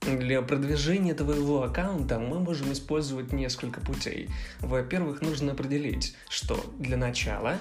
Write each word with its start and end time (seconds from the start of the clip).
Для 0.00 0.40
продвижения 0.40 1.12
твоего 1.12 1.62
аккаунта 1.62 2.18
мы 2.18 2.40
можем 2.40 2.72
использовать 2.72 3.32
несколько 3.32 3.82
путей. 3.82 4.30
Во-первых, 4.60 5.20
нужно 5.20 5.52
определить, 5.52 6.16
что 6.30 6.58
для 6.78 6.96
начала 6.96 7.58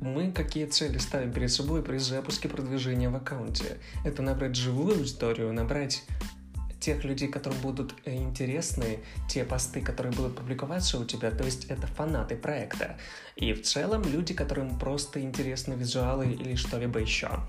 мы 0.00 0.32
какие 0.32 0.64
цели 0.64 0.96
ставим 0.96 1.32
перед 1.32 1.52
собой 1.52 1.82
при 1.82 1.98
запуске 1.98 2.48
продвижения 2.48 3.10
в 3.10 3.16
аккаунте. 3.16 3.78
Это 4.02 4.22
набрать 4.22 4.56
живую 4.56 5.04
историю, 5.04 5.52
набрать 5.52 6.04
тех 6.84 7.02
людей, 7.04 7.28
которым 7.28 7.58
будут 7.60 7.94
э, 8.04 8.14
интересны 8.14 8.98
те 9.28 9.44
посты, 9.44 9.80
которые 9.80 10.12
будут 10.12 10.36
публиковаться 10.36 10.98
у 10.98 11.04
тебя, 11.04 11.30
то 11.30 11.44
есть 11.44 11.64
это 11.70 11.86
фанаты 11.86 12.36
проекта. 12.36 12.98
И 13.36 13.52
в 13.52 13.62
целом 13.62 14.02
люди, 14.02 14.34
которым 14.34 14.78
просто 14.78 15.20
интересны 15.20 15.74
визуалы 15.74 16.26
или 16.26 16.54
что-либо 16.54 17.00
еще. 17.00 17.40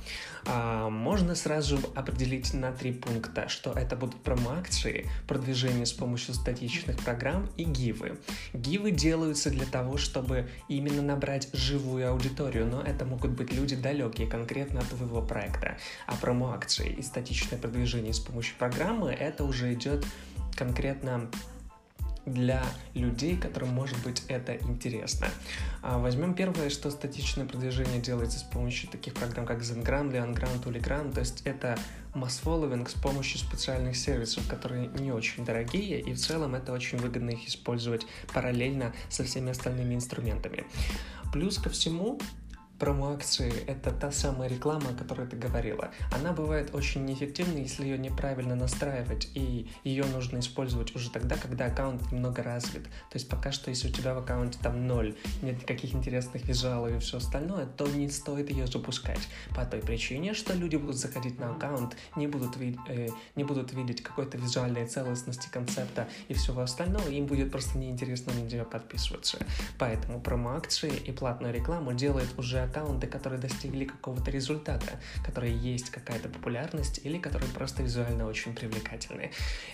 А, 0.48 0.90
можно 0.90 1.36
сразу 1.36 1.80
определить 1.96 2.54
на 2.54 2.72
три 2.72 2.92
пункта, 2.92 3.50
что 3.50 3.72
это 3.72 3.96
будут 3.96 4.16
промо-акции, 4.22 5.10
продвижение 5.28 5.86
с 5.86 5.94
помощью 5.94 6.34
статичных 6.34 6.98
программ 7.04 7.50
и 7.58 7.64
гивы. 7.64 8.18
Гивы 8.54 8.92
делаются 8.92 9.50
для 9.50 9.66
того, 9.66 9.98
чтобы 9.98 10.48
именно 10.70 11.02
набрать 11.02 11.50
живую 11.54 12.10
аудиторию, 12.10 12.66
но 12.68 12.82
это 12.82 13.06
могут 13.06 13.32
быть 13.32 13.52
люди 13.52 13.76
далекие 13.76 14.28
конкретно 14.28 14.80
от 14.80 14.90
твоего 14.90 15.22
проекта. 15.22 15.78
А 16.08 16.16
промо-акции 16.16 16.90
и 16.90 17.02
статичное 17.02 17.60
продвижение 17.60 18.14
с 18.14 18.20
помощью 18.20 18.56
программы 18.58 19.12
это 19.26 19.44
уже 19.44 19.74
идет 19.74 20.06
конкретно 20.56 21.30
для 22.26 22.64
людей, 22.94 23.38
которым 23.38 23.70
может 23.70 24.02
быть 24.04 24.24
это 24.28 24.56
интересно. 24.56 25.28
А, 25.84 26.00
возьмем 26.00 26.34
первое, 26.34 26.70
что 26.70 26.90
статичное 26.90 27.46
продвижение 27.46 28.02
делается 28.02 28.40
с 28.40 28.44
помощью 28.44 28.90
таких 28.90 29.14
программ, 29.14 29.46
как 29.46 29.60
Zengram, 29.62 30.12
Leongram, 30.12 30.64
Tuligram, 30.64 31.14
то 31.14 31.20
есть 31.20 31.42
это 31.46 31.78
масс-фолловинг 32.16 32.90
с 32.90 32.94
помощью 32.94 33.38
специальных 33.38 33.96
сервисов, 33.96 34.48
которые 34.48 34.88
не 34.88 35.12
очень 35.12 35.46
дорогие, 35.46 36.00
и 36.02 36.14
в 36.14 36.18
целом 36.18 36.56
это 36.56 36.74
очень 36.74 36.98
выгодно 36.98 37.32
их 37.32 37.48
использовать 37.48 38.08
параллельно 38.34 38.94
со 39.10 39.24
всеми 39.24 39.52
остальными 39.52 39.94
инструментами. 39.94 40.66
Плюс 41.32 41.58
ко 41.58 41.70
всему, 41.70 42.20
промо-акции— 42.86 43.52
это 43.68 43.90
та 43.90 44.12
самая 44.12 44.48
реклама, 44.48 44.92
о 44.92 44.94
которой 44.94 45.26
ты 45.26 45.36
говорила. 45.36 45.90
Она 46.12 46.34
бывает 46.34 46.76
очень 46.76 47.04
неэффективной, 47.06 47.64
если 47.64 47.84
ее 47.84 47.98
неправильно 47.98 48.54
настраивать, 48.54 49.28
и 49.34 49.68
ее 49.84 50.06
нужно 50.06 50.38
использовать 50.38 50.96
уже 50.96 51.10
тогда, 51.10 51.36
когда 51.36 51.66
аккаунт 51.66 52.12
немного 52.12 52.44
развит. 52.44 52.84
То 52.84 53.16
есть 53.16 53.28
пока 53.28 53.52
что, 53.52 53.72
если 53.72 53.90
у 53.90 53.92
тебя 53.92 54.14
в 54.14 54.20
аккаунте 54.20 54.60
там 54.62 54.86
ноль, 54.86 55.16
нет 55.42 55.60
никаких 55.64 55.96
интересных 55.96 56.46
визуалов 56.46 56.92
и 56.92 57.00
все 57.00 57.18
остальное, 57.18 57.66
то 57.66 57.88
не 57.88 58.08
стоит 58.08 58.52
ее 58.52 58.68
запускать. 58.68 59.28
По 59.56 59.66
той 59.66 59.80
причине, 59.80 60.36
что 60.36 60.54
люди 60.54 60.76
будут 60.76 60.98
заходить 60.98 61.40
на 61.40 61.56
аккаунт, 61.56 61.98
не 62.16 62.28
будут, 62.28 62.56
ви- 62.56 62.78
э, 62.88 63.08
не 63.36 63.44
будут 63.44 63.74
видеть 63.74 64.04
какой-то 64.04 64.38
визуальной 64.38 64.86
целостности 64.86 65.50
концепта 65.52 66.08
и 66.28 66.36
всего 66.36 66.62
остального, 66.62 67.10
им 67.10 67.26
будет 67.26 67.52
просто 67.52 67.80
неинтересно 67.80 68.32
на 68.34 68.42
нее 68.42 68.64
подписываться. 68.64 69.40
Поэтому 69.80 70.22
промо-акции 70.22 70.94
и 70.94 71.12
платную 71.12 71.52
рекламу 71.52 71.92
делает 71.94 72.30
уже 72.38 72.60
аккаунты, 72.76 73.08
которые 73.08 73.40
достигли 73.40 73.86
какого-то 73.86 74.32
результата, 74.32 75.00
которые 75.26 75.56
есть 75.56 75.90
какая-то 75.90 76.30
популярность 76.30 77.00
или 77.04 77.18
которые 77.18 77.50
просто 77.52 77.84
визуально 77.84 78.26
очень 78.28 78.54
привлекательные. 78.54 79.32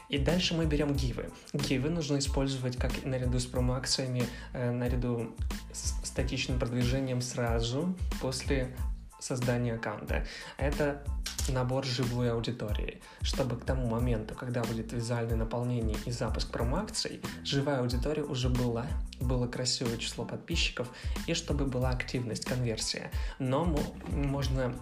И 0.09 0.17
дальше 0.17 0.53
мы 0.53 0.65
берем 0.65 0.93
гивы. 0.93 1.31
Гивы 1.53 1.89
нужно 1.89 2.17
использовать 2.19 2.77
как 2.77 2.91
наряду 3.03 3.39
с 3.39 3.45
промо-акциями, 3.45 4.23
э, 4.53 4.71
наряду 4.71 5.35
с 5.73 6.07
статичным 6.07 6.59
продвижением 6.59 7.21
сразу 7.21 7.95
после 8.21 8.75
создания 9.19 9.75
аккаунта. 9.75 10.25
Это 10.57 11.03
набор 11.49 11.85
живой 11.85 12.31
аудитории, 12.31 13.01
чтобы 13.21 13.57
к 13.57 13.65
тому 13.65 13.87
моменту, 13.87 14.35
когда 14.35 14.63
будет 14.63 14.93
визуальное 14.93 15.35
наполнение 15.35 15.97
и 16.05 16.11
запуск 16.11 16.51
промо-акций, 16.51 17.21
живая 17.43 17.79
аудитория 17.79 18.23
уже 18.23 18.49
была, 18.49 18.85
было 19.19 19.47
красивое 19.47 19.97
число 19.97 20.25
подписчиков 20.25 20.89
и 21.27 21.33
чтобы 21.33 21.65
была 21.65 21.89
активность, 21.89 22.45
конверсия. 22.45 23.11
Но 23.39 23.65
можно 24.07 24.75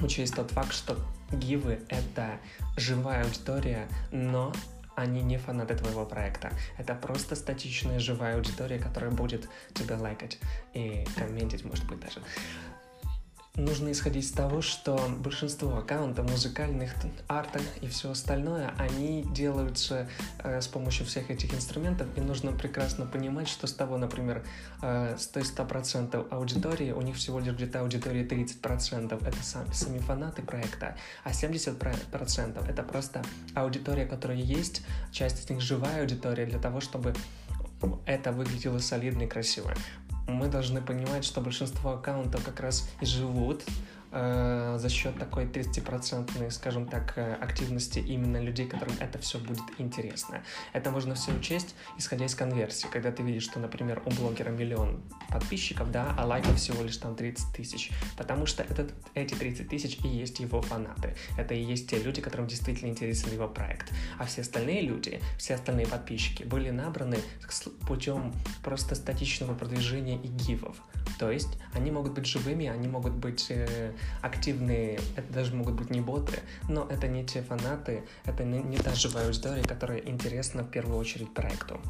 учесть 0.00 0.34
тот 0.34 0.50
факт, 0.50 0.72
что 0.72 0.96
гивы— 1.32 1.80
это 1.88 2.38
живая 2.76 3.24
аудитория, 3.24 3.88
но 4.12 4.52
они 4.96 5.22
не 5.22 5.36
фанаты 5.36 5.76
твоего 5.76 6.06
проекта. 6.06 6.50
Это 6.78 6.94
просто 6.94 7.36
статичная 7.36 7.98
живая 7.98 8.36
аудитория, 8.36 8.78
которая 8.78 9.10
будет 9.10 9.48
тебя 9.74 9.98
лайкать 9.98 10.38
и 10.72 11.06
комментить, 11.16 11.64
может 11.64 11.86
быть, 11.86 12.00
даже 12.00 12.22
нужно 13.56 13.92
исходить 13.92 14.24
из 14.24 14.32
того, 14.32 14.60
что 14.60 14.98
большинство 15.18 15.76
аккаунтов 15.76 16.30
музыкальных, 16.30 16.94
арта 17.28 17.60
и 17.80 17.86
все 17.86 18.10
остальное, 18.10 18.74
они 18.78 19.22
делаются 19.22 20.08
э, 20.42 20.60
с 20.60 20.66
помощью 20.66 21.06
всех 21.06 21.30
этих 21.30 21.54
инструментов, 21.54 22.06
и 22.16 22.20
нужно 22.20 22.52
прекрасно 22.52 23.06
понимать, 23.06 23.48
что 23.48 23.66
с 23.66 23.72
того, 23.72 23.96
например, 23.96 24.44
э, 24.82 25.16
с 25.18 25.26
той 25.26 25.42
100% 25.42 26.28
аудитории, 26.30 26.92
у 26.92 27.00
них 27.00 27.16
всего 27.16 27.40
лишь 27.40 27.54
где-то 27.54 27.80
аудитория 27.80 28.24
30%, 28.24 29.26
это 29.26 29.42
сами, 29.42 29.72
сами 29.72 29.98
фанаты 29.98 30.42
проекта, 30.42 30.96
а 31.24 31.30
70% 31.30 32.68
это 32.68 32.82
просто 32.82 33.22
аудитория, 33.54 34.04
которая 34.04 34.38
есть, 34.38 34.82
часть 35.12 35.44
из 35.44 35.50
них 35.50 35.60
живая 35.60 36.02
аудитория 36.02 36.46
для 36.46 36.58
того, 36.58 36.80
чтобы 36.80 37.14
это 38.06 38.32
выглядело 38.32 38.78
солидно 38.78 39.22
и 39.22 39.26
красиво 39.26 39.74
мы 40.26 40.48
должны 40.48 40.80
понимать, 40.80 41.24
что 41.24 41.40
большинство 41.40 41.92
аккаунтов 41.92 42.44
как 42.44 42.60
раз 42.60 42.88
и 43.00 43.06
живут 43.06 43.62
э, 44.12 44.76
за 44.78 44.88
счет 44.88 45.18
такой 45.18 45.44
30-процентной, 45.44 46.50
скажем 46.50 46.86
так, 46.86 47.14
э, 47.16 47.34
активности 47.34 47.98
именно 47.98 48.40
людей, 48.40 48.66
которым 48.66 48.94
это 49.00 49.18
все 49.18 49.38
будет 49.38 49.64
интересно. 49.78 50.42
Это 50.72 50.90
можно 50.90 51.14
все 51.14 51.32
учесть, 51.32 51.74
исходя 51.98 52.26
из 52.26 52.34
конверсии. 52.34 52.88
Когда 52.90 53.10
ты 53.12 53.22
видишь, 53.22 53.44
что, 53.44 53.58
например, 53.58 54.02
у 54.04 54.10
блогера 54.10 54.50
миллион 54.50 55.00
подписчиков, 55.28 55.90
да, 55.90 56.14
а 56.18 56.26
лайков 56.26 56.56
всего 56.56 56.82
лишь 56.82 56.96
там 56.96 57.14
30 57.14 57.54
тысяч, 57.54 57.90
потому 58.16 58.46
что 58.46 58.62
этот, 58.62 58.92
эти 59.14 59.34
30 59.34 59.68
тысяч 59.68 59.98
и 60.04 60.08
есть 60.08 60.40
его 60.40 60.62
фанаты. 60.62 61.14
Это 61.36 61.54
и 61.54 61.62
есть 61.62 61.88
те 61.88 62.02
люди, 62.02 62.20
которым 62.20 62.46
действительно 62.46 62.88
интересен 62.88 63.32
его 63.32 63.48
проект. 63.48 63.92
А 64.18 64.24
все 64.24 64.42
остальные 64.42 64.82
люди, 64.82 65.20
все 65.38 65.54
остальные 65.54 65.86
подписчики 65.86 66.42
были 66.42 66.70
набраны 66.70 67.18
путем 67.86 68.32
просто 68.62 68.94
статичного 68.94 69.54
продвижения 69.54 70.16
и 70.16 70.28
гивов. 70.28 70.76
То 71.18 71.30
есть 71.30 71.58
они 71.72 71.90
могут 71.90 72.12
быть 72.12 72.26
живыми, 72.26 72.66
они 72.66 72.88
могут 72.88 73.12
быть 73.12 73.46
э, 73.48 73.92
активные, 74.22 75.00
это 75.16 75.32
даже 75.32 75.54
могут 75.54 75.74
быть 75.74 75.90
не 75.90 76.00
боты, 76.00 76.40
но 76.68 76.86
это 76.88 77.08
не 77.08 77.24
те 77.24 77.42
фанаты, 77.42 78.04
это 78.24 78.44
не, 78.44 78.62
не 78.62 78.78
та 78.78 78.94
живая 78.94 79.26
аудитория, 79.26 79.62
которая 79.62 79.98
интересна 79.98 80.62
в 80.62 80.70
первую 80.70 80.98
очередь 80.98 81.32
проекту. 81.32 81.80